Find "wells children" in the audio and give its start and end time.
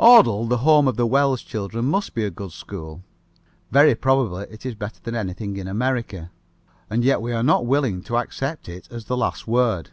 1.06-1.84